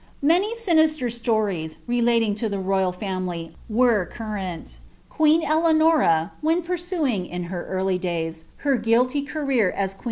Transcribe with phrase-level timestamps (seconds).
[0.23, 4.79] Many sinister stories, relating lo the royal family, were cumnL ^IM
[5.11, 9.95] Kleannra, when pursuing, in her early days, her guilty raro r aa ipi' Cluouia.